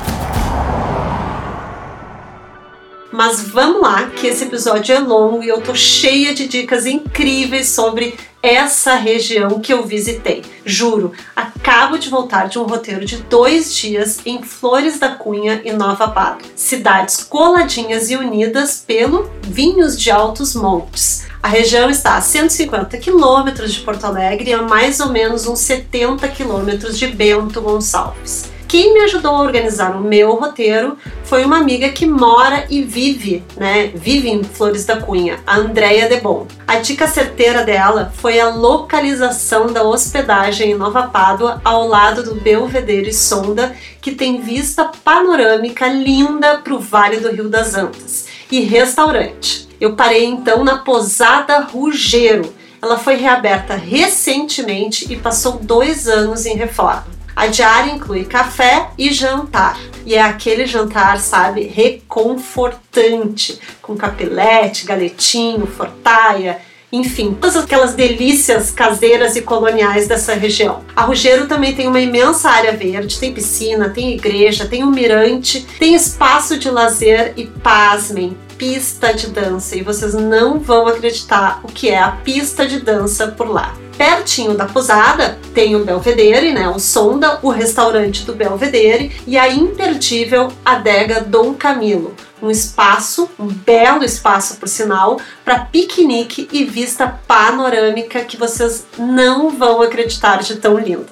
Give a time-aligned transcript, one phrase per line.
[3.12, 7.70] Mas vamos lá, que esse episódio é longo e eu tô cheia de dicas incríveis
[7.70, 10.44] sobre essa região que eu visitei.
[10.64, 15.72] Juro, acabo de voltar de um roteiro de dois dias em Flores da Cunha e
[15.72, 21.28] Nova Pado, cidades coladinhas e unidas pelo Vinhos de Altos Montes.
[21.42, 25.60] A região está a 150 quilômetros de Porto Alegre e a mais ou menos uns
[25.60, 28.59] 70 quilômetros de Bento Gonçalves.
[28.70, 33.44] Quem me ajudou a organizar o meu roteiro foi uma amiga que mora e vive,
[33.58, 33.88] né?
[33.96, 36.46] Vive em Flores da Cunha, a Andrea Debon.
[36.68, 42.36] A dica certeira dela foi a localização da hospedagem em Nova Pádua, ao lado do
[42.36, 48.28] Belvedere Sonda, que tem vista panorâmica linda para o Vale do Rio das Antas.
[48.52, 49.68] E restaurante.
[49.82, 52.54] Eu parei então na Posada Rugeiro.
[52.80, 57.19] Ela foi reaberta recentemente e passou dois anos em reforma.
[57.40, 59.80] A diária inclui café e jantar.
[60.06, 66.60] E é aquele jantar, sabe, reconfortante, com capelete, galetinho, fortaia,
[66.92, 70.84] enfim, todas aquelas delícias caseiras e coloniais dessa região.
[70.94, 75.66] A Rugeiro também tem uma imensa área verde, tem piscina, tem igreja, tem um mirante,
[75.80, 79.78] tem espaço de lazer e pasmem, pista de dança.
[79.78, 83.74] E vocês não vão acreditar o que é a pista de dança por lá.
[84.00, 89.50] Pertinho da posada tem o Belvedere, né, o Sonda, o restaurante do Belvedere e a
[89.50, 97.20] imperdível adega Dom Camilo, um espaço, um belo espaço por sinal, para piquenique e vista
[97.28, 101.08] panorâmica que vocês não vão acreditar de tão linda.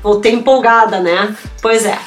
[0.00, 1.36] Voltei empolgada, né?
[1.60, 1.98] Pois é.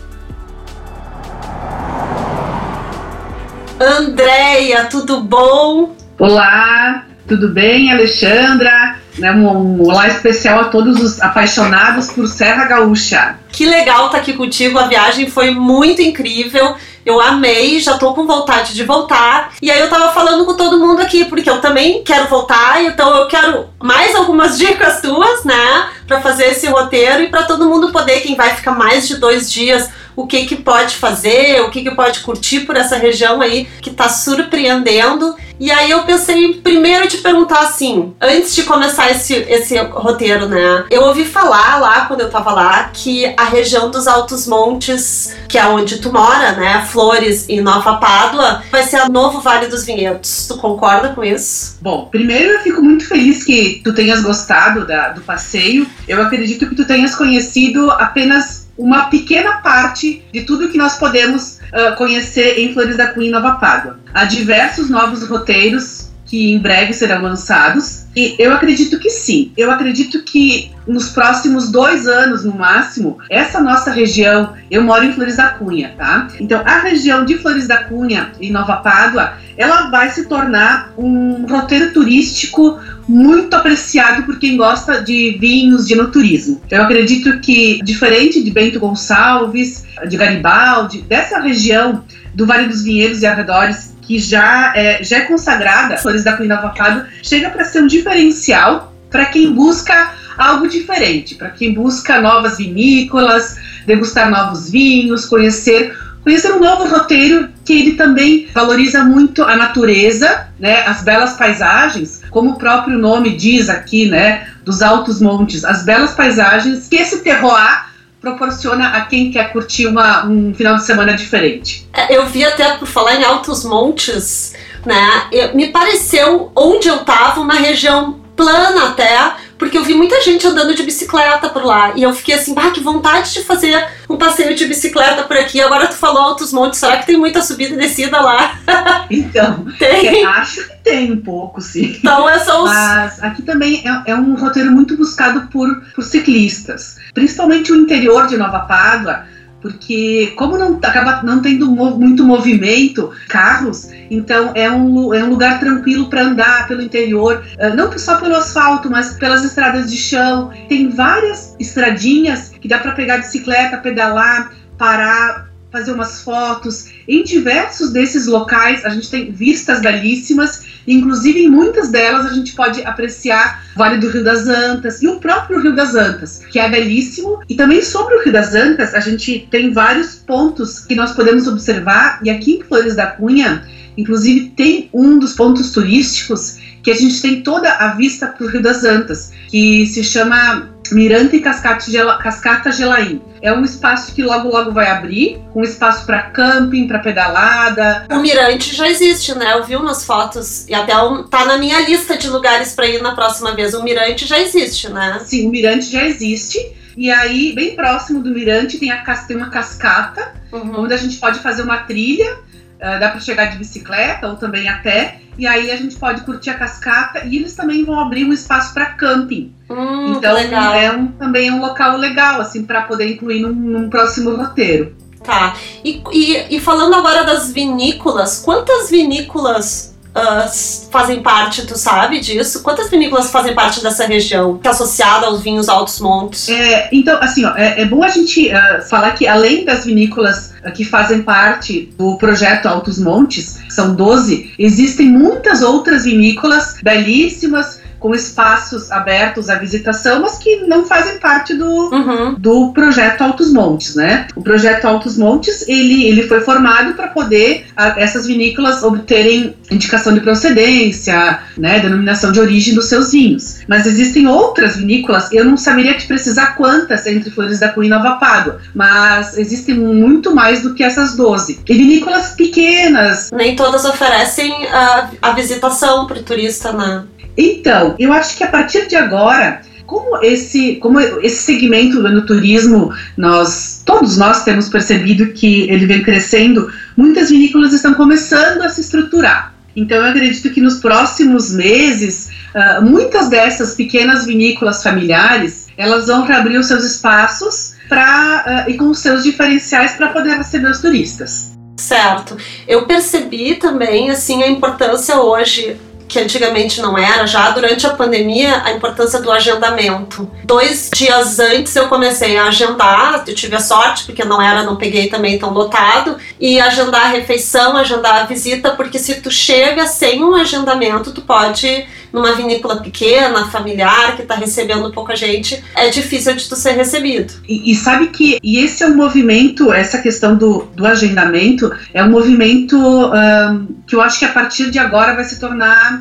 [3.80, 5.96] Andréia, tudo bom?
[6.18, 8.98] Olá, tudo bem, Alexandra?
[9.18, 13.38] Né, um, olá especial a todos os apaixonados por Serra Gaúcha.
[13.52, 16.76] Que legal estar tá aqui contigo, a viagem foi muito incrível.
[17.06, 19.54] Eu amei, já tô com vontade de voltar.
[19.62, 23.16] E aí eu tava falando com todo mundo aqui, porque eu também quero voltar, então
[23.16, 25.90] eu quero mais algumas dicas tuas, né?
[26.08, 29.52] Pra fazer esse roteiro e para todo mundo poder, quem vai ficar mais de dois
[29.52, 33.68] dias o que que pode fazer, o que que pode curtir por essa região aí
[33.82, 35.36] que está surpreendendo.
[35.60, 40.86] E aí eu pensei primeiro te perguntar assim, antes de começar esse, esse roteiro, né?
[40.90, 45.60] Eu ouvi falar lá, quando eu tava lá, que a região dos Altos Montes, que
[45.60, 46.84] é onde tu mora, né?
[46.90, 50.48] Flores e Nova Pádua, vai ser o novo Vale dos Vinhedos.
[50.48, 51.78] Tu concorda com isso?
[51.80, 55.86] Bom, primeiro eu fico muito feliz que tu tenhas gostado da, do passeio.
[56.08, 61.60] Eu acredito que tu tenhas conhecido apenas uma pequena parte de tudo que nós podemos
[61.72, 64.00] uh, conhecer em Flores da Cunha e Nova Pádua.
[64.12, 66.01] Há diversos novos roteiros
[66.32, 68.06] que em breve serão lançados.
[68.16, 69.52] E eu acredito que sim.
[69.58, 75.12] Eu acredito que nos próximos dois anos, no máximo, essa nossa região, eu moro em
[75.12, 76.30] Flores da Cunha, tá?
[76.40, 81.46] Então, a região de Flores da Cunha e Nova Pádua, ela vai se tornar um
[81.48, 82.80] roteiro turístico
[83.10, 86.62] muito apreciado por quem gosta de vinhos, de turismo.
[86.72, 93.22] Eu acredito que, diferente de Bento Gonçalves, de Garibaldi, dessa região do Vale dos Vinhedos
[93.22, 97.82] e arredores, que já é, já é consagrada, Flores da Cunha Avocado, chega para ser
[97.82, 103.56] um diferencial para quem busca algo diferente, para quem busca novas vinícolas,
[103.86, 110.48] degustar novos vinhos, conhecer conhecer um novo roteiro que ele também valoriza muito a natureza,
[110.60, 115.84] né, as belas paisagens, como o próprio nome diz aqui, né, dos altos montes, as
[115.84, 117.91] belas paisagens que esse terroir
[118.22, 121.90] proporciona a quem quer curtir uma, um final de semana diferente.
[121.92, 124.54] É, eu vi até por falar em altos montes,
[124.86, 125.52] né?
[125.56, 130.74] Me pareceu onde eu estava uma região plana até, porque eu vi muita gente andando
[130.74, 131.94] de bicicleta por lá.
[131.96, 135.62] E eu fiquei assim, ah, que vontade de fazer um passeio de bicicleta por aqui.
[135.62, 138.60] Agora tu falou Altos Montes, será que tem muita subida e descida lá?
[139.12, 140.26] Então, tem.
[140.26, 141.98] acho que tem um pouco, sim.
[142.00, 142.72] Então, é só os...
[142.72, 146.98] Mas aqui também é, é, um roteiro muito buscado por, por ciclistas.
[147.14, 149.26] Principalmente o interior de Nova Pádua,
[149.62, 155.60] porque como não acaba não tendo muito movimento, carros, então é um, é um lugar
[155.60, 160.52] tranquilo para andar pelo interior, ah, não só pelo asfalto, mas pelas estradas de chão.
[160.68, 166.92] Tem várias estradinhas que dá para pegar bicicleta, pedalar, parar, fazer umas fotos.
[167.08, 172.54] Em diversos desses locais a gente tem vistas belíssimas Inclusive, em muitas delas, a gente
[172.54, 176.60] pode apreciar o Vale do Rio das Antas e o próprio Rio das Antas, que
[176.60, 177.40] é belíssimo.
[177.48, 181.48] E também sobre o Rio das Antas, a gente tem vários pontos que nós podemos
[181.48, 182.20] observar.
[182.24, 183.64] E aqui em Flores da Cunha,
[183.98, 188.50] inclusive, tem um dos pontos turísticos que a gente tem toda a vista para o
[188.50, 193.22] Rio das Antas, que se chama Mirante Cascata Gelaim.
[193.42, 198.06] É um espaço que logo logo vai abrir, com espaço para camping, para pedalada.
[198.12, 199.54] O Mirante já existe, né?
[199.54, 203.02] Eu vi umas fotos e até um, tá na minha lista de lugares para ir
[203.02, 203.74] na próxima vez.
[203.74, 205.20] O Mirante já existe, né?
[205.26, 206.60] Sim, o Mirante já existe.
[206.96, 208.98] E aí, bem próximo do Mirante, tem, a,
[209.28, 210.82] tem uma cascata, uhum.
[210.82, 212.38] onde a gente pode fazer uma trilha.
[212.82, 216.22] Uh, dá para chegar de bicicleta ou também a pé e aí a gente pode
[216.22, 219.54] curtir a cascata e eles também vão abrir um espaço para camping.
[219.70, 223.90] Hum, então é um, também é um local legal assim para poder incluir num, num,
[223.90, 224.96] próximo roteiro.
[225.24, 225.56] Tá.
[225.84, 232.62] E, e, e falando agora das vinícolas, quantas vinícolas Uh, fazem parte, tu sabe disso?
[232.64, 236.50] Quantas vinícolas fazem parte dessa região, que é associada aos vinhos Altos Montes?
[236.50, 240.51] É, então, assim, ó, é, é, bom a gente uh, falar que além das vinícolas
[240.76, 248.16] que fazem parte do projeto Altos Montes, são 12, existem muitas outras vinícolas belíssimas, com
[248.16, 252.34] espaços abertos à visitação, mas que não fazem parte do, uhum.
[252.34, 254.28] do projeto Altos Montes, né?
[254.36, 260.14] O projeto Altos Montes, ele, ele foi formado para poder a, essas vinícolas obterem indicação
[260.14, 263.60] de procedência, né, denominação de origem dos seus vinhos.
[263.68, 267.90] Mas existem outras vinícolas, eu não saberia te precisar quantas entre Flores da Cunha e
[267.90, 271.62] Nova Pádua, mas existem muito mais do que essas 12.
[271.70, 273.30] E vinícolas pequenas.
[273.32, 277.04] Nem todas oferecem a, a visitação para o turista, né?
[277.38, 282.94] Então, eu acho que a partir de agora, como esse, como esse segmento do turismo,
[283.18, 288.82] nós, todos nós temos percebido que ele vem crescendo, muitas vinícolas estão começando a se
[288.82, 289.54] estruturar.
[289.76, 296.26] Então, eu acredito que nos próximos meses, uh, muitas dessas pequenas vinícolas familiares, elas vão
[296.26, 300.82] reabrir os seus espaços para uh, e com os seus diferenciais para poder receber os
[300.82, 301.52] turistas.
[301.78, 302.38] Certo.
[302.68, 305.78] Eu percebi também assim a importância hoje
[306.12, 310.30] que antigamente não era, já durante a pandemia, a importância do agendamento.
[310.44, 314.76] Dois dias antes eu comecei a agendar, eu tive a sorte, porque não era, não
[314.76, 319.88] peguei também tão lotado, e agendar a refeição, agendar a visita, porque se tu chega
[319.88, 325.90] sem um agendamento, tu pode numa vinícola pequena, familiar, que está recebendo pouca gente, é
[325.90, 327.34] difícil de tu ser recebido.
[327.48, 332.04] E, e, sabe que e esse é um movimento, essa questão do, do agendamento, é
[332.04, 336.01] um movimento um, que eu acho que a partir de agora vai se tornar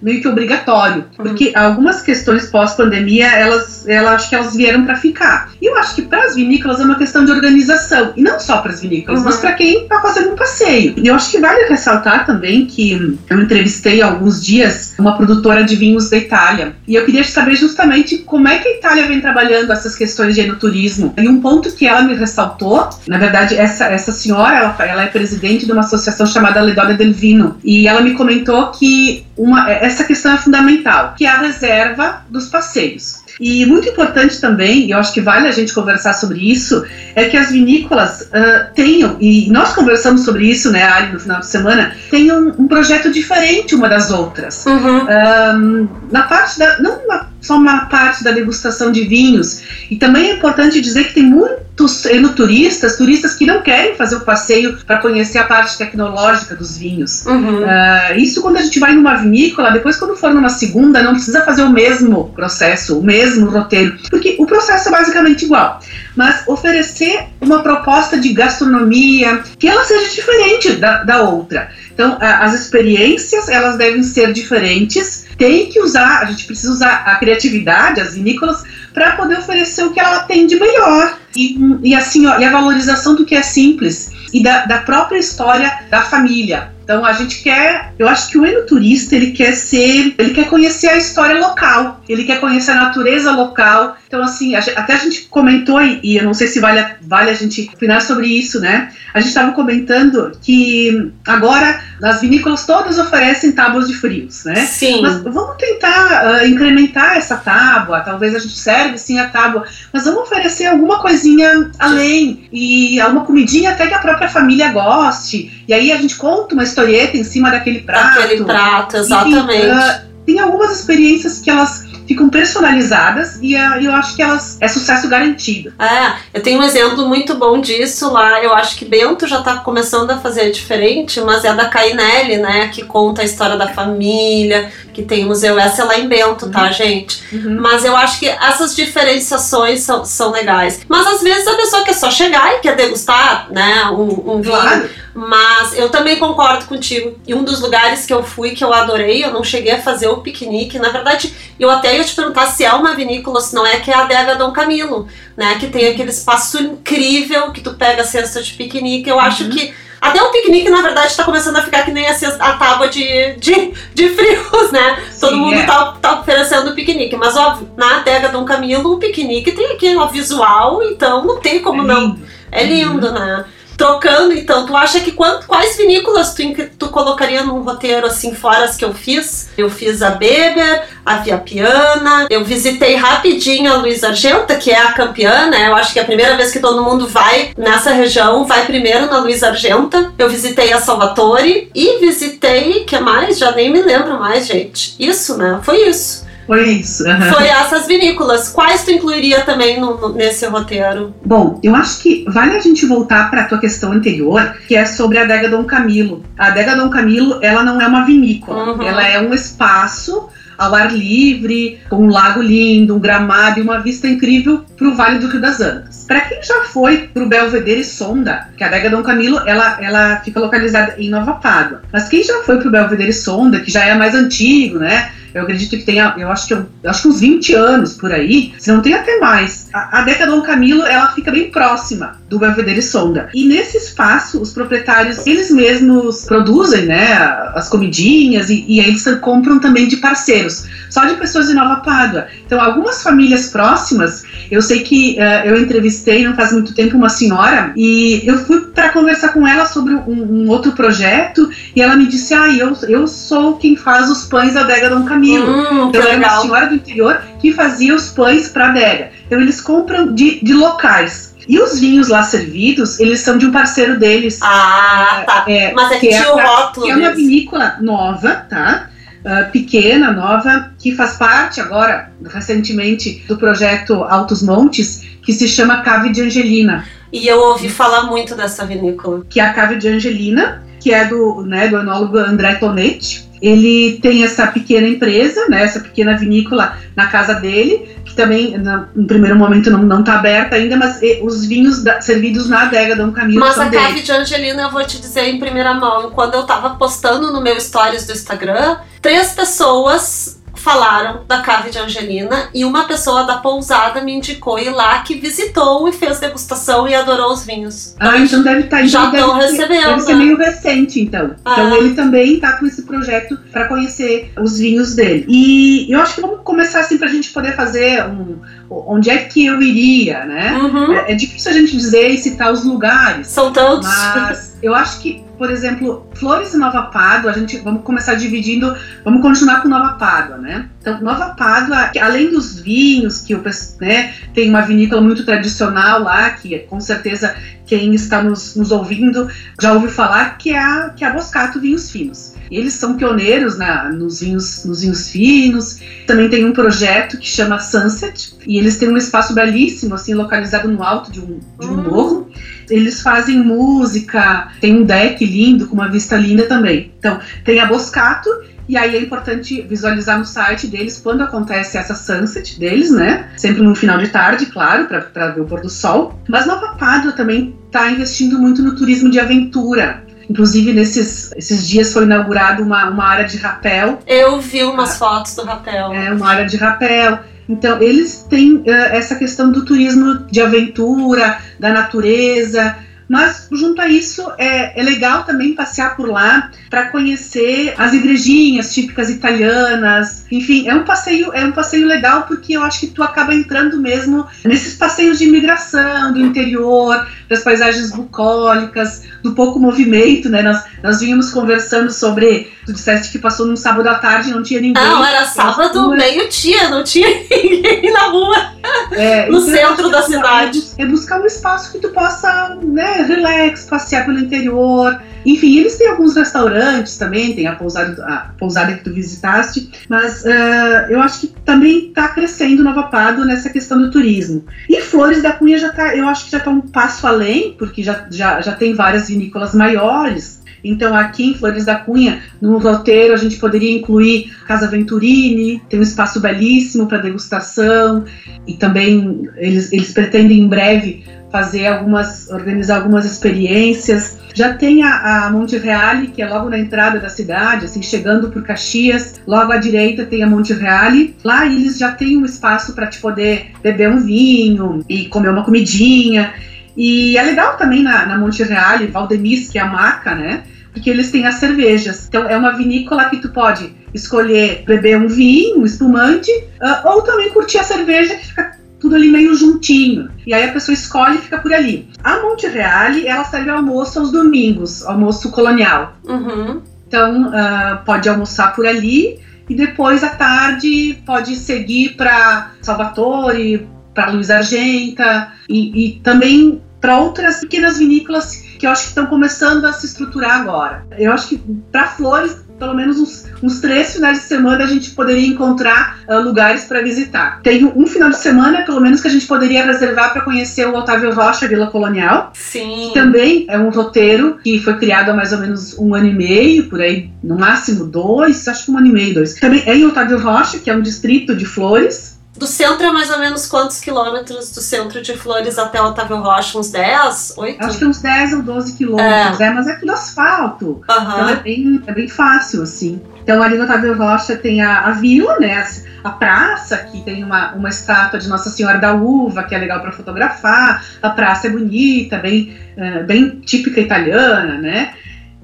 [0.00, 1.24] meio que obrigatório, uhum.
[1.24, 5.50] porque algumas questões pós-pandemia, elas, elas acho que elas vieram para ficar.
[5.60, 8.58] E eu acho que para as vinícolas é uma questão de organização, e não só
[8.58, 9.26] para as vinícolas, uhum.
[9.26, 10.94] mas para quem está fazendo um passeio.
[10.96, 15.64] E eu acho que vale ressaltar também que eu entrevistei há alguns dias uma produtora
[15.64, 19.20] de vinhos da Itália, e eu queria saber justamente como é que a Itália vem
[19.20, 21.14] trabalhando essas questões de enoturismo.
[21.16, 25.06] E um ponto que ela me ressaltou, na verdade, essa, essa senhora, ela, ela é
[25.06, 30.04] presidente de uma associação chamada Ledona del Vino, e ela me comentou que uma, essa
[30.04, 33.22] questão é fundamental, que é a reserva dos passeios.
[33.40, 37.24] E muito importante também, e eu acho que vale a gente conversar sobre isso, é
[37.26, 41.46] que as vinícolas uh, tenham, e nós conversamos sobre isso, né, Ali, no final de
[41.46, 44.66] semana, tenham um projeto diferente uma das outras.
[44.66, 45.04] Uhum.
[45.04, 46.78] Uh, na parte da.
[46.80, 51.14] Não uma, só uma parte da degustação de vinhos, e também é importante dizer que
[51.14, 51.67] tem muitos
[52.10, 57.24] enoturistas, turistas que não querem fazer o passeio para conhecer a parte tecnológica dos vinhos.
[57.26, 57.62] Uhum.
[57.62, 61.44] Uh, isso quando a gente vai numa vinícola, depois quando for numa segunda, não precisa
[61.44, 65.80] fazer o mesmo processo, o mesmo roteiro, porque o processo é basicamente igual.
[66.16, 71.70] Mas oferecer uma proposta de gastronomia que ela seja diferente da, da outra.
[71.98, 75.26] Então, as experiências elas devem ser diferentes.
[75.36, 78.62] Tem que usar, a gente precisa usar a criatividade, as vinícolas,
[78.94, 81.18] para poder oferecer o que ela tem de melhor.
[81.36, 85.18] E, e assim, ó, e a valorização do que é simples e da, da própria
[85.18, 86.72] história da família.
[86.88, 90.88] Então a gente quer, eu acho que o enoturista ele quer ser, ele quer conhecer
[90.88, 93.96] a história local, ele quer conhecer a natureza local.
[94.08, 97.70] Então assim, até a gente comentou e eu não sei se vale, vale a gente
[97.74, 98.90] opinar sobre isso, né?
[99.12, 104.54] A gente estava comentando que agora as vinícolas todas oferecem tábuas de frios, né?
[104.64, 105.02] Sim.
[105.02, 108.00] Mas vamos tentar uh, incrementar essa tábua.
[108.00, 113.26] Talvez a gente serve sim a tábua, mas vamos oferecer alguma coisinha além e alguma
[113.26, 115.64] comidinha até que a própria família goste.
[115.68, 118.20] E aí a gente conta uma historieta em cima daquele prato.
[118.20, 119.66] Daquele prato, exatamente.
[119.66, 124.66] Uh, tem algumas experiências que elas ficam personalizadas e uh, eu acho que elas é
[124.66, 125.74] sucesso garantido.
[125.78, 128.42] É, eu tenho um exemplo muito bom disso lá.
[128.42, 132.38] Eu acho que Bento já está começando a fazer diferente, mas é a da Cainelli,
[132.38, 132.68] né?
[132.68, 136.50] Que conta a história da família, que tem o Museu Essa é lá em Bento,
[136.50, 136.72] tá, uhum.
[136.72, 137.22] gente?
[137.30, 137.60] Uhum.
[137.60, 140.80] Mas eu acho que essas diferenciações são, são legais.
[140.88, 143.84] Mas às vezes a pessoa quer só chegar e quer degustar, né?
[143.90, 144.80] Um, um claro.
[144.80, 145.08] vinho.
[145.14, 147.18] Mas eu também concordo contigo.
[147.26, 150.06] E um dos lugares que eu fui que eu adorei, eu não cheguei a fazer
[150.06, 150.78] o piquenique.
[150.78, 153.90] Na verdade, eu até ia te perguntar se é uma vinícola, se não é, que
[153.90, 155.56] é a Adega Dom Camilo, né?
[155.58, 159.08] Que tem aquele espaço incrível que tu pega a cesta de piquenique.
[159.08, 159.22] Eu uhum.
[159.22, 162.52] acho que até o piquenique, na verdade, está começando a ficar que nem a, a
[162.54, 165.02] tábua de, de, de frios, né?
[165.10, 165.66] Sim, Todo mundo é.
[165.66, 167.16] tá, oferecendo piquenique.
[167.16, 171.60] Mas, óbvio, na adega Dom Camilo, o piquenique tem aqui o visual, então não tem
[171.60, 172.18] como é não.
[172.50, 173.12] É lindo, uhum.
[173.12, 173.44] né?
[173.78, 176.42] Trocando, então, tu acha que quant, quais vinícolas tu,
[176.76, 179.50] tu colocaria num roteiro assim, fora as que eu fiz?
[179.56, 184.78] Eu fiz a Beber, a Via Piana, eu visitei rapidinho a Luiz Argenta, que é
[184.78, 185.68] a campeã, né?
[185.68, 189.06] Eu acho que é a primeira vez que todo mundo vai nessa região, vai primeiro
[189.06, 190.12] na Luiz Argenta.
[190.18, 193.38] Eu visitei a Salvatore e visitei, que mais?
[193.38, 194.96] Já nem me lembro mais, gente.
[194.98, 195.60] Isso, né?
[195.62, 196.26] Foi isso.
[196.48, 197.04] Foi isso.
[197.04, 198.48] Foi essas vinícolas.
[198.48, 201.14] Quais tu incluiria também no, no, nesse roteiro?
[201.22, 204.86] Bom, eu acho que vale a gente voltar para a tua questão anterior, que é
[204.86, 206.24] sobre a adega Dom Camilo.
[206.38, 208.82] A adega Dom Camilo, ela não é uma vinícola, uhum.
[208.82, 213.78] ela é um espaço ao ar livre, com um lago lindo, um gramado e uma
[213.80, 216.04] vista incrível para o Vale do Rio das Antas.
[216.08, 220.16] Para quem já foi para o Belvedere Sonda, que a adega Dom Camilo ela, ela
[220.24, 223.84] fica localizada em Nova Pádua, mas quem já foi para o Belvedere Sonda, que já
[223.84, 225.12] é mais antigo, né?
[225.34, 228.52] Eu acredito que tenha, eu acho que, eu, acho que uns 20 anos por aí,
[228.58, 229.68] se não tem até mais.
[229.72, 233.28] A, a década Dom Camilo, ela fica bem próxima do Belvedere Sonda.
[233.34, 237.14] E nesse espaço, os proprietários, eles mesmos produzem, né,
[237.54, 242.26] as comidinhas e, e eles compram também de parceiros, só de pessoas de Nova Pádua.
[242.44, 247.08] Então, algumas famílias próximas, eu sei que uh, eu entrevistei não faz muito tempo uma
[247.08, 251.96] senhora e eu fui para conversar com ela sobre um, um, outro projeto e ela
[251.96, 255.27] me disse: Ah, eu, eu sou quem faz os pães da adega Dom Camilo.
[255.36, 259.10] Hum, então, era uma senhora do interior que fazia os pães para adega.
[259.26, 261.34] Então, eles compram de, de locais.
[261.48, 264.38] E os vinhos lá servidos, eles são de um parceiro deles.
[264.42, 265.44] Ah, tá.
[265.48, 266.86] É, Mas é que, tinha é, o rótulo.
[266.86, 268.90] Que é uma vinícola nova, tá?
[269.24, 275.82] Uh, pequena, nova, que faz parte agora, recentemente, do projeto Altos Montes, que se chama
[275.82, 276.84] Cave de Angelina.
[277.12, 279.24] E eu ouvi falar muito dessa vinícola.
[279.28, 283.27] Que é a Cave de Angelina, que é do, né, do enólogo André Tonetti.
[283.40, 289.06] Ele tem essa pequena empresa, né, essa pequena vinícola na casa dele, que também no,
[289.06, 293.40] primeiro momento não está aberta ainda, mas os vinhos da, servidos na adega Dom Camilo
[293.40, 296.70] Mas a cave de Angelina, eu vou te dizer em primeira mão, quando eu tava
[296.70, 302.84] postando no meu stories do Instagram, três pessoas falaram da cave de Angelina e uma
[302.84, 307.44] pessoa da pousada me indicou ir lá que visitou e fez degustação e adorou os
[307.44, 307.94] vinhos.
[307.98, 309.86] Ah, então deve estar Já deve estão recebendo.
[309.86, 311.34] Deve ser meio recente, então.
[311.44, 311.52] Ah.
[311.52, 315.24] Então ele também está com esse projeto para conhecer os vinhos dele.
[315.28, 318.38] E eu acho que vamos começar assim para a gente poder fazer um,
[318.70, 320.58] onde é que eu iria, né?
[320.58, 320.92] Uhum.
[320.92, 323.88] É, é difícil a gente dizer e citar os lugares, São tantos.
[323.88, 328.76] mas eu acho que, por exemplo, Flores e Nova Pádua, a gente vamos começar dividindo,
[329.04, 330.68] vamos continuar com Nova Pádua, né?
[330.88, 333.42] Então, Nova Pádua, além dos vinhos, que o
[333.80, 339.28] né, tem uma vinícola muito tradicional lá, que com certeza quem está nos, nos ouvindo
[339.60, 342.34] já ouviu falar, que é a, que é a Boscato Vinhos Finos.
[342.50, 345.80] Eles são pioneiros na, nos, vinhos, nos vinhos finos.
[346.06, 348.34] Também tem um projeto que chama Sunset.
[348.46, 351.82] E eles têm um espaço belíssimo, assim, localizado no alto de um, de um Hum.
[351.82, 352.30] morro.
[352.70, 356.90] Eles fazem música, tem um deck lindo, com uma vista linda também.
[356.98, 358.30] Então, tem a Boscato,
[358.68, 363.30] e aí é importante visualizar no site deles quando acontece essa sunset deles, né?
[363.36, 366.18] Sempre no final de tarde, claro, para ver o pôr do sol.
[366.28, 370.02] Mas Nova Pádua também está investindo muito no turismo de aventura.
[370.28, 375.34] Inclusive, nesses esses dias foi inaugurada uma, uma área de rapel, Eu vi umas fotos
[375.34, 375.92] do rapel.
[375.92, 377.20] é, uma área de rapel.
[377.48, 382.76] Então, eles têm eh, essa questão do turismo de aventura, da natureza.
[383.08, 388.74] Mas, junto a isso, é, é legal também passear por lá para conhecer as igrejinhas
[388.74, 390.26] típicas italianas.
[390.30, 393.80] Enfim, é um passeio, é um passeio legal porque eu acho que tu acaba entrando
[393.80, 400.42] mesmo nesses passeios de imigração do interior, das paisagens bucólicas, do pouco movimento, né?
[400.42, 402.52] Nós, nós vínhamos conversando sobre.
[402.66, 404.82] Tu disseste que passou num sábado à tarde e não tinha ninguém.
[404.82, 408.57] Não, era sábado, meio-dia, não tinha ninguém na rua.
[408.92, 410.58] É, no então, centro da que cidade.
[410.58, 415.00] É, bus- é buscar um espaço que tu possa, né, relax, passear pelo interior.
[415.26, 420.24] Enfim, eles têm alguns restaurantes também, tem a pousada, a pousada que tu visitaste, mas
[420.24, 424.44] ah, eu acho que também está crescendo Nova Pádua nessa questão do turismo.
[424.68, 427.82] E Flores da Cunha já tá, eu acho que já está um passo além, porque
[427.82, 430.37] já, já, já tem várias vinícolas maiores.
[430.62, 435.78] Então, aqui em Flores da Cunha, no roteiro, a gente poderia incluir Casa Venturini, tem
[435.78, 438.04] um espaço belíssimo para degustação,
[438.46, 444.18] e também eles, eles pretendem em breve fazer algumas, organizar algumas experiências.
[444.34, 448.30] Já tem a, a Monte Reale, que é logo na entrada da cidade, assim, chegando
[448.30, 451.16] por Caxias, logo à direita tem a Monte Reale.
[451.24, 455.44] Lá eles já têm um espaço para te poder beber um vinho e comer uma
[455.44, 456.32] comidinha.
[456.78, 460.44] E é legal também na, na Monte Reale, Valdemis, que é a marca, né?
[460.72, 462.06] Porque eles têm as cervejas.
[462.06, 466.30] Então é uma vinícola que tu pode escolher beber um vinho, um espumante,
[466.62, 470.08] ah, ou também curtir a cerveja que fica tudo ali meio juntinho.
[470.24, 471.88] E aí a pessoa escolhe e fica por ali.
[472.04, 475.96] A Monte Reale, ela serve almoço aos domingos, almoço colonial.
[476.04, 476.62] Uhum.
[476.86, 484.12] Então ah, pode almoçar por ali e depois à tarde pode seguir para Salvatore, para
[484.12, 489.64] Luiz Argenta e, e também para outras pequenas vinícolas que eu acho que estão começando
[489.64, 490.84] a se estruturar agora.
[490.98, 491.38] Eu acho que
[491.70, 496.18] para Flores, pelo menos uns, uns três finais de semana a gente poderia encontrar ah,
[496.18, 497.40] lugares para visitar.
[497.42, 500.74] Tem um final de semana, pelo menos, que a gente poderia reservar para conhecer o
[500.74, 502.32] Otávio Rocha Vila Colonial.
[502.34, 502.90] Sim.
[502.92, 506.68] Também é um roteiro que foi criado há mais ou menos um ano e meio,
[506.68, 509.34] por aí, no máximo dois, acho que um ano e meio, dois.
[509.34, 512.17] Também é em Otávio Rocha, que é um distrito de Flores.
[512.38, 516.56] Do centro é mais ou menos quantos quilômetros do centro de Flores até Otávio Rocha?
[516.56, 517.34] Uns 10?
[517.36, 517.64] 8?
[517.64, 519.50] Acho que uns 10 ou 12 quilômetros, é.
[519.50, 520.80] mas é tudo asfalto.
[520.84, 523.02] Então é bem, é bem fácil, assim.
[523.24, 525.66] Então ali no Otávio Rocha tem a, a vila, né?
[526.04, 529.80] A praça, que tem uma, uma estátua de Nossa Senhora da Uva, que é legal
[529.80, 530.84] para fotografar.
[531.02, 534.94] A praça é bonita, bem, eh, bem típica italiana, né?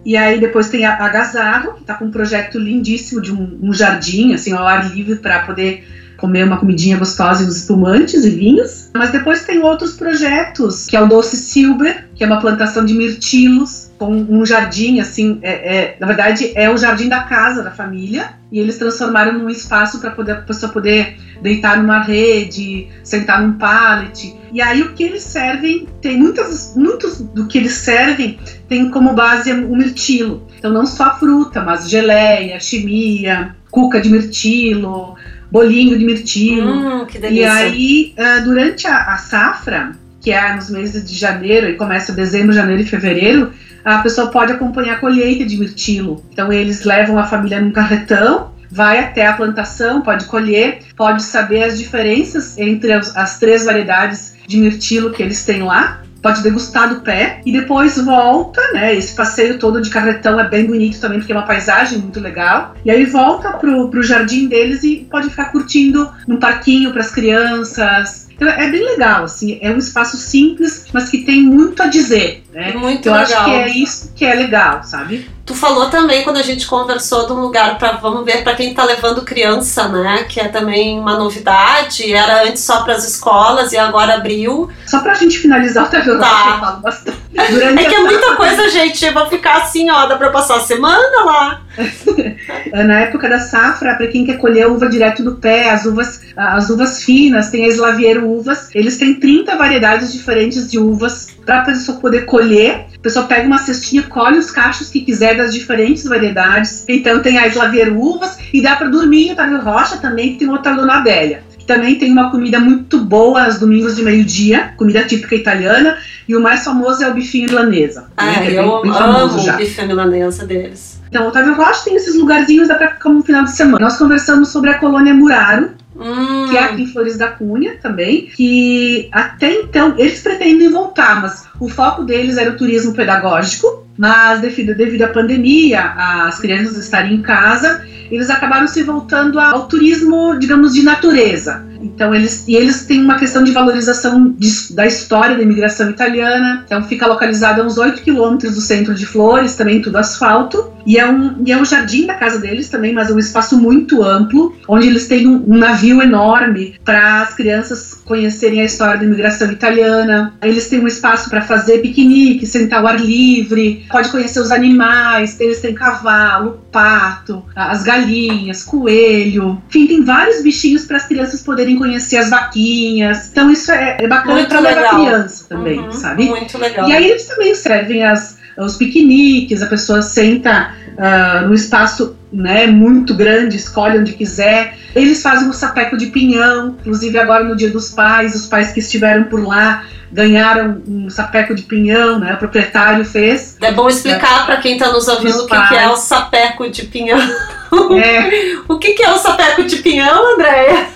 [0.05, 3.59] E aí depois tem a, a Gazarro, que está com um projeto lindíssimo de um,
[3.61, 5.85] um jardim, assim, ao ar livre para poder
[6.25, 8.89] comer uma comidinha gostosa e os espumantes e vinhos.
[8.95, 12.95] Mas depois tem outros projetos, que é o Doce Silber, que é uma plantação de
[12.95, 17.71] mirtilos, com um jardim, assim, é, é- na verdade é o jardim da casa da
[17.71, 23.43] família, e eles transformaram num espaço para poder, a pessoa poder deitar numa rede, sentar
[23.43, 24.35] num pallet.
[24.51, 29.13] E aí o que eles servem, tem muitas, muitos do que eles servem tem como
[29.13, 30.47] base o mirtilo.
[30.59, 35.17] Então não só fruta, mas geleia, chimia, cuca de mirtilo,
[35.55, 36.69] bolinho de mirtilo.
[36.69, 41.69] Hum, que E aí, ah, durante a, a safra, que é nos meses de janeiro,
[41.69, 43.53] e começa dezembro, janeiro e fevereiro,
[43.85, 46.25] a pessoa pode acompanhar a colheita de mirtilo.
[46.33, 51.63] Então eles levam a família num carretão, vai até a plantação, pode colher, pode saber
[51.63, 56.89] as diferenças entre as, as três variedades de mirtilo que eles têm lá pode degustar
[56.89, 58.95] do pé e depois volta, né?
[58.95, 62.75] Esse passeio todo de carretão é bem bonito também, porque é uma paisagem muito legal.
[62.83, 67.11] E aí volta pro, pro jardim deles e pode ficar curtindo num parquinho para as
[67.11, 68.24] crianças.
[68.35, 72.45] Então é bem legal, assim, é um espaço simples, mas que tem muito a dizer,
[72.53, 72.73] né?
[72.73, 73.23] Muito Eu legal.
[73.41, 75.31] acho que é isso que é legal, sabe?
[75.47, 78.73] Tu falou também quando a gente conversou de um lugar para vamos ver para quem
[78.75, 80.25] tá levando criança, né?
[80.25, 82.13] Que é também uma novidade.
[82.13, 84.71] Era antes só para as escolas e agora abriu.
[84.87, 86.01] Só pra gente finalizar Tá.
[86.01, 87.19] eu falo bastante.
[87.35, 89.05] Durante É que é muita coisa, gente.
[89.05, 91.63] Eu vou ficar assim, ó, dá pra passar a semana lá.
[92.85, 96.71] Na época da safra, para quem quer colher uva direto do pé, as uvas, as
[96.71, 101.65] uvas finas, tem a Slaviero Uvas, eles têm 30 variedades diferentes de uvas para a
[101.65, 102.87] pessoa poder colher.
[102.97, 106.85] A pessoa pega uma cestinha, colhe os cachos que quiser das diferentes variedades.
[106.89, 110.49] Então tem a Slaviero Uvas e dá para dormir em Otávio Rocha também, que tem
[110.49, 111.43] Dona Adélia.
[111.65, 115.97] Também tem uma comida muito boa aos domingos de meio-dia, comida típica italiana,
[116.29, 118.07] e o mais famoso é o bifinho irlandesa.
[118.17, 119.55] Ah, né, que é eu bem- bem amo já.
[119.55, 121.01] o bife milanesa deles.
[121.09, 123.79] Então, Otávio Rocha tem esses lugarzinhos, dá pra ficar no final de semana.
[123.85, 128.27] Nós conversamos sobre a colônia Muraro, Hum, que é aqui em Flores da Cunha também,
[128.35, 134.41] que até então eles pretendem voltar, mas o foco deles era o turismo pedagógico, mas
[134.41, 135.81] devido, devido à pandemia,
[136.27, 141.65] as crianças estarem em casa, eles acabaram se voltando ao turismo, digamos, de natureza.
[141.85, 146.63] Então eles e eles têm uma questão de valorização de- da história da imigração italiana.
[146.65, 150.73] Então fica localizado a uns 8 quilômetros do centro de Flores, também tudo asfalto.
[150.87, 153.59] E é um e é um jardim da casa deles também, mas é um espaço
[153.59, 158.99] muito amplo, onde eles têm um, um navio enorme para as crianças conhecerem a história
[158.99, 160.35] da imigração italiana.
[160.43, 165.41] Eles têm um espaço para fazer piquenique, sentar ao ar livre, pode conhecer os animais.
[165.41, 169.63] Eles têm cavalo, pato, as galinhas, coelho.
[169.69, 173.29] Enfim, tem vários bichinhos para as crianças poderem conhecer as vaquinhas.
[173.31, 176.25] Então isso é, é bacana para levar criança também, uhum, sabe?
[176.27, 176.89] Muito legal.
[176.89, 182.67] E aí eles também servem as, os piqueniques, a pessoa senta ah, no espaço né,
[182.67, 184.77] muito grande, escolhe onde quiser.
[184.95, 188.81] Eles fazem o sapeco de pinhão, inclusive agora no Dia dos Pais, os pais que
[188.81, 192.35] estiveram por lá ganharam um sapeco de pinhão, né?
[192.35, 193.57] O proprietário fez.
[193.61, 196.85] É bom explicar pra quem tá nos ouvindo o que, que é o sapeco de
[196.85, 197.19] pinhão.
[198.01, 200.87] É, O que, que é o sapeco de pinhão, Andréia?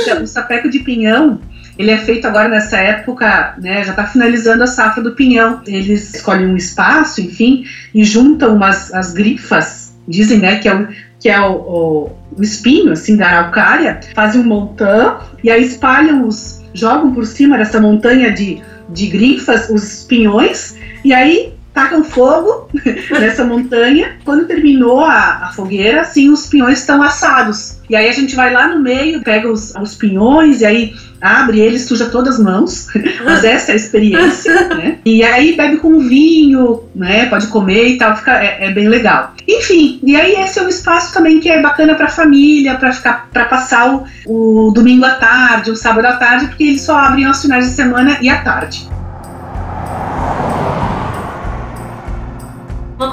[0.00, 1.38] então, o sapeco de pinhão
[1.78, 3.82] ele é feito agora nessa época, né?
[3.82, 5.62] Já está finalizando a safra do pinhão.
[5.66, 9.81] Eles escolhem um espaço, enfim, e juntam umas as grifas,
[10.12, 14.40] dizem, né, que é o que é o, o, o espinho assim da araucária, fazem
[14.40, 20.04] um montão e aí espalham os jogam por cima dessa montanha de, de grifas os
[20.04, 22.68] pinhões e aí tacam fogo
[23.10, 24.16] nessa montanha.
[24.24, 27.78] Quando terminou a, a fogueira, assim, os pinhões estão assados.
[27.88, 31.60] E aí a gente vai lá no meio, pega os, os pinhões e aí abre
[31.60, 32.88] ele, suja todas as mãos.
[33.24, 34.98] Mas essa é a experiência, né?
[35.04, 37.26] E aí bebe com vinho, né?
[37.26, 39.34] Pode comer e tal, fica, é, é bem legal.
[39.46, 43.28] Enfim, e aí esse é um espaço também que é bacana para família, para ficar,
[43.32, 47.24] para passar o, o domingo à tarde, o sábado à tarde, porque eles só abrem
[47.24, 48.88] aos finais de semana e à tarde.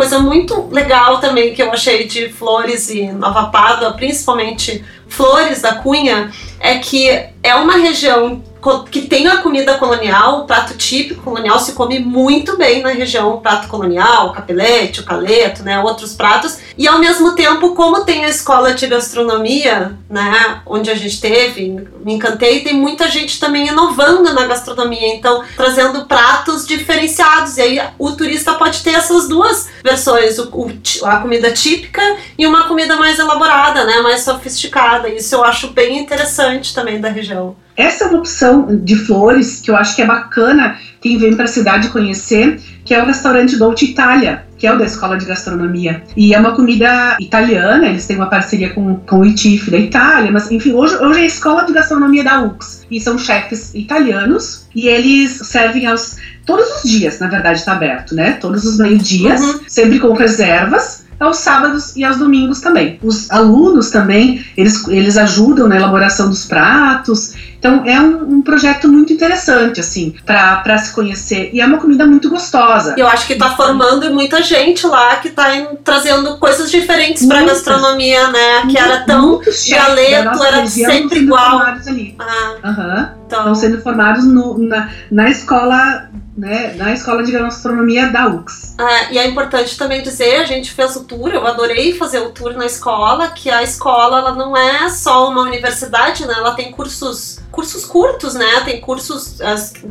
[0.10, 5.76] Coisa muito legal também que eu achei de Flores e Nova Pádua, principalmente Flores da
[5.76, 7.08] Cunha, é que
[7.44, 8.44] é uma região
[8.92, 13.36] que tem a comida colonial, o prato típico colonial se come muito bem na região,
[13.36, 18.04] o prato colonial, o capelete, o caleto, né, outros pratos, e ao mesmo tempo, como
[18.04, 23.40] tem a escola de gastronomia, né, onde a gente teve, me encantei, tem muita gente
[23.40, 29.28] também inovando na gastronomia, então trazendo pratos diferenciados, e aí o turista pode ter essas
[29.28, 30.72] duas versões, o, o
[31.06, 32.02] a comida típica
[32.38, 37.10] e uma comida mais elaborada, né, mais sofisticada, isso eu acho bem interessante também da
[37.10, 37.56] região.
[37.76, 41.88] Essa opção de flores que eu acho que é bacana quem vem para a cidade
[41.90, 46.04] conhecer, que é o restaurante Dolce Itália, que é o da Escola de Gastronomia.
[46.16, 50.32] E é uma comida italiana, eles têm uma parceria com, com o ITIF da Itália,
[50.32, 52.86] mas enfim, hoje, hoje é a Escola de Gastronomia da UX.
[52.92, 56.18] E são chefes italianos e eles servem aos.
[56.46, 58.34] Todos os dias, na verdade, está aberto, né?
[58.34, 59.60] Todos os meio-dias, Uhum.
[59.68, 63.00] sempre com reservas aos sábados e aos domingos também.
[63.04, 67.34] Os alunos também, eles, eles ajudam na elaboração dos pratos.
[67.60, 71.50] Então é um, um projeto muito interessante, assim, para se conhecer.
[71.54, 72.96] E é uma comida muito gostosa.
[72.98, 77.40] Eu acho que tá formando muita gente lá que tá em- trazendo coisas diferentes pra
[77.40, 77.58] Muitas.
[77.62, 78.66] gastronomia, né?
[78.70, 79.42] Que era tão.
[79.70, 81.60] Galeto era sempre igual.
[81.60, 82.16] Ali.
[82.18, 83.19] Ah, Aham.
[83.38, 88.76] Estão sendo formados no, na, na escola né, na escola de gastronomia da UX.
[88.78, 92.30] Ah, e é importante também dizer, a gente fez o tour, eu adorei fazer o
[92.30, 96.34] tour na escola, que a escola ela não é só uma universidade, né?
[96.38, 98.62] Ela tem cursos cursos curtos, né?
[98.64, 99.38] Tem cursos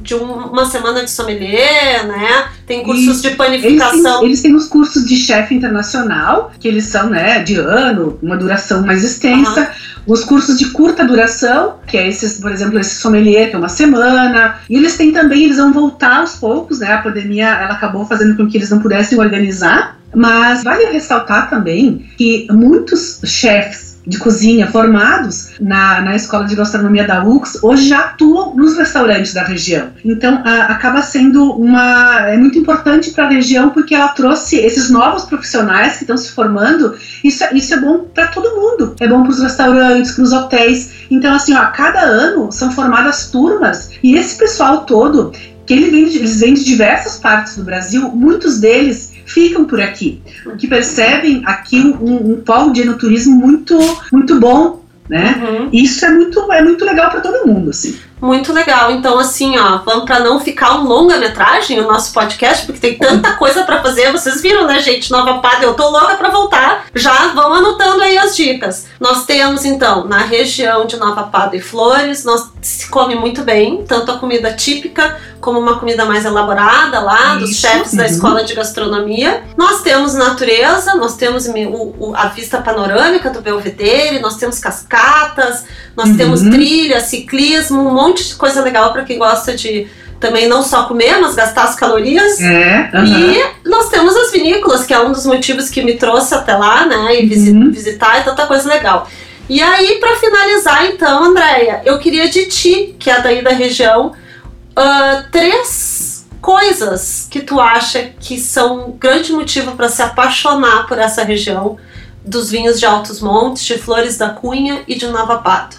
[0.03, 2.49] de uma semana de sommelier, né?
[2.67, 3.93] Tem cursos de panificação.
[3.93, 8.19] Eles têm, eles têm, os cursos de chefe internacional, que eles são, né, de ano,
[8.23, 9.61] uma duração mais extensa.
[9.61, 10.15] Uhum.
[10.15, 13.69] Os cursos de curta duração, que é esses, por exemplo, esse sommelier, que é uma
[13.69, 14.59] semana.
[14.71, 16.91] E eles têm também, eles vão voltar aos poucos, né?
[16.91, 19.99] A pandemia, ela acabou fazendo com que eles não pudessem organizar.
[20.15, 27.07] Mas vale ressaltar também que muitos chefes de cozinha formados na, na escola de gastronomia
[27.07, 29.89] da UX hoje já atuam nos restaurantes da região.
[30.03, 34.89] Então a, acaba sendo uma é muito importante para a região porque ela trouxe esses
[34.89, 36.97] novos profissionais que estão se formando.
[37.23, 38.95] Isso, isso é bom para todo mundo.
[38.99, 40.93] É bom para os restaurantes, para os hotéis.
[41.11, 45.33] Então assim, ó, a cada ano são formadas turmas e esse pessoal todo
[45.67, 50.21] que ele vem eles vêm de diversas partes do Brasil, muitos deles ficam por aqui,
[50.59, 53.79] que percebem aqui um, um polo de enoturismo muito,
[54.11, 55.35] muito bom, né?
[55.43, 55.69] Uhum.
[55.73, 57.97] Isso é muito, é muito legal para todo mundo, assim.
[58.21, 58.91] Muito legal.
[58.91, 63.33] Então, assim, ó, vamos para não ficar um longa-metragem o nosso podcast, porque tem tanta
[63.37, 64.11] coisa para fazer.
[64.13, 65.11] Vocês viram, né, gente?
[65.11, 66.87] Nova Pada, eu tô louca para voltar.
[66.95, 68.87] Já vão anotando aí as dicas.
[69.01, 73.85] Nós temos, então, na região de Nova Pada e Flores, nós se come muito bem,
[73.87, 77.41] tanto a comida típica como uma comida mais elaborada lá, Isso.
[77.41, 77.99] dos chefes uhum.
[77.99, 79.45] da escola de gastronomia.
[79.57, 85.65] Nós temos natureza, nós temos o, o, a vista panorâmica do Belvedere, nós temos cascatas,
[85.97, 86.17] nós uhum.
[86.17, 89.89] temos trilha, ciclismo, um monte de coisa legal para quem gosta de
[90.21, 92.41] também não só comer, mas gastar as calorias.
[92.41, 93.05] É, uhum.
[93.05, 96.87] E nós temos as vinícolas, que é um dos motivos que me trouxe até lá,
[96.87, 97.23] né?
[97.23, 97.71] E uhum.
[97.71, 99.09] visitar e tanta coisa legal.
[99.49, 104.09] E aí, para finalizar, então, Andréia, eu queria de ti, que é daí da região,
[104.09, 110.99] uh, três coisas que tu acha que são um grande motivo para se apaixonar por
[110.99, 111.79] essa região
[112.25, 115.79] dos vinhos de Altos Montes, de Flores da Cunha e de Nova Pato.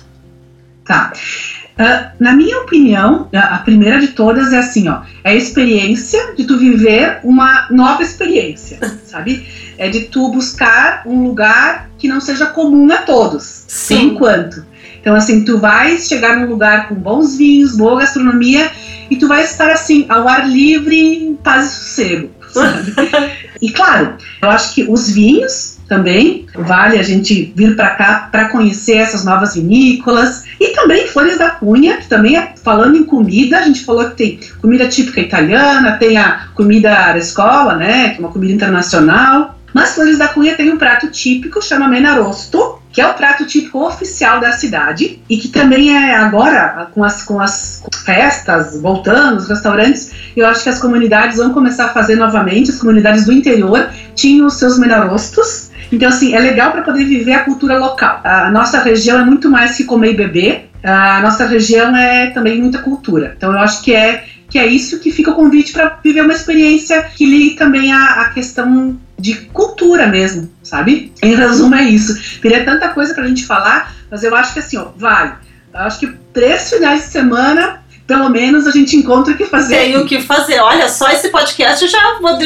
[0.84, 1.13] Tá.
[1.80, 6.44] Uh, na minha opinião, a primeira de todas é assim, ó, é a experiência de
[6.44, 9.48] tu viver uma nova experiência, sabe?
[9.78, 14.08] É de tu buscar um lugar que não seja comum a todos, Sim.
[14.08, 14.65] enquanto.
[15.00, 18.70] Então, assim, tu vais chegar num lugar com bons vinhos, boa gastronomia,
[19.10, 22.30] e tu vai estar assim, ao ar livre, em paz e sossego.
[22.50, 22.94] Sabe?
[23.62, 26.45] e claro, eu acho que os vinhos também.
[26.56, 30.45] Vale a gente vir para cá para conhecer essas novas vinícolas.
[30.60, 34.15] E também Flores da Cunha, que também é, falando em comida, a gente falou que
[34.15, 39.60] tem comida típica italiana, tem a comida da escola, né, que é uma comida internacional.
[39.73, 43.86] Mas Flores da Cunha tem um prato típico, chama Menarosto, que é o prato típico
[43.86, 49.47] oficial da cidade e que também é agora, com as, com as festas voltando, os
[49.47, 53.89] restaurantes, eu acho que as comunidades vão começar a fazer novamente, as comunidades do interior
[54.15, 58.21] tinham os seus menarostos, então, assim, é legal para poder viver a cultura local.
[58.23, 62.62] A nossa região é muito mais que comer e beber, a nossa região é também
[62.62, 63.34] muita cultura.
[63.36, 66.34] Então, eu acho que é, que é isso que fica o convite para viver uma
[66.34, 71.12] experiência que ligue também a, a questão de cultura mesmo, sabe?
[71.21, 72.39] Em resumo, é isso.
[72.41, 75.34] Teria tanta coisa para a gente falar, mas eu acho que assim, ó, vale.
[75.73, 79.78] Eu acho que três finais de semana pelo menos a gente encontra o que fazer.
[79.78, 80.60] Tem o que fazer.
[80.60, 82.00] Olha, só esse podcast já,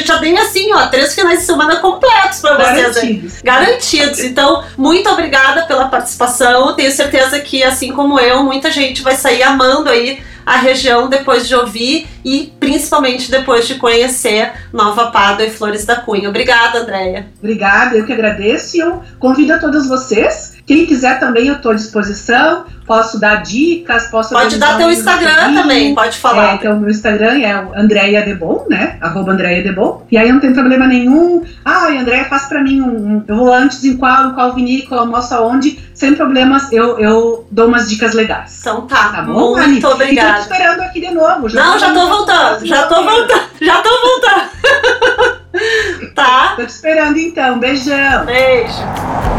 [0.04, 2.94] já dei assim, ó, três finais de semana completos para vocês.
[2.94, 3.42] Garantidos.
[3.42, 4.20] Garantidos.
[4.20, 6.76] Então, muito obrigada pela participação.
[6.76, 11.48] Tenho certeza que, assim como eu, muita gente vai sair amando aí a região depois
[11.48, 16.28] de ouvir e principalmente depois de conhecer Nova Pádua e Flores da Cunha.
[16.28, 17.28] Obrigada, Andréia.
[17.40, 21.72] Obrigada, eu que agradeço e eu convido a todos vocês quem quiser também eu estou
[21.74, 26.52] à disposição, posso dar dicas, posso Pode dar teu Instagram também, pode falar.
[26.52, 28.98] É, então meu Instagram é o Andréia Debon, né?
[29.02, 30.06] Arroba Andréia Debon.
[30.10, 31.44] E aí não tem problema nenhum.
[31.66, 35.34] Ah, Andréia, faz para mim um, Eu vou antes em qual, em qual vinícola, almoço
[35.34, 38.60] aonde, sem problemas, eu, eu dou umas dicas legais.
[38.62, 39.94] Então tá, tá bom, muito Ali?
[39.94, 40.30] obrigada.
[40.30, 41.50] E te esperando aqui de novo.
[41.50, 45.44] Já não, já tô voltando, já tô voltando, já tô voltando.
[46.16, 46.54] tá?
[46.56, 48.26] Tô te esperando então, beijão.
[48.26, 49.33] Beijo.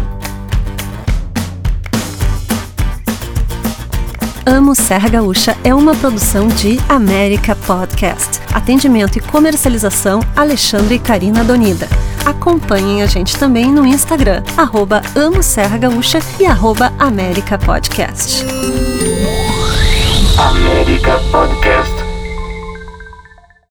[4.46, 8.42] Amo Serra Gaúcha é uma produção de América Podcast.
[8.54, 11.88] Atendimento e comercialização Alexandre e Karina Donida.
[12.26, 18.46] Acompanhem a gente também no Instagram, arroba Amo Serra Gaúcha e arroba América Podcast.
[20.38, 21.99] América Podcast.